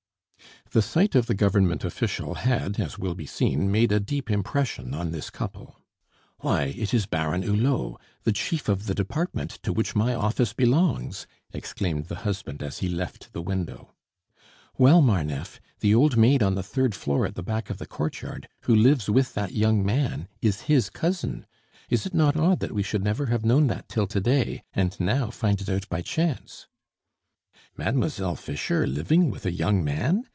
[0.73, 4.93] The sight of the Government official had, as will be seen, made a deep impression
[4.93, 5.81] on this couple.
[6.39, 11.27] "Why, it is Baron Hulot, the chief of the department to which my office belongs!"
[11.51, 13.93] exclaimed the husband as he left the window.
[14.77, 18.47] "Well, Marneffe, the old maid on the third floor at the back of the courtyard,
[18.61, 21.45] who lives with that young man, is his cousin.
[21.89, 24.97] Is it not odd that we should never have known that till to day, and
[25.01, 26.67] now find it out by chance?"
[27.75, 30.23] "Mademoiselle Fischer living with a young man?"